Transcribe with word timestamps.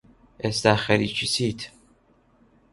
ئێستا 0.43 0.73
خەریکی 0.83 1.27
چیت؟ 1.33 1.59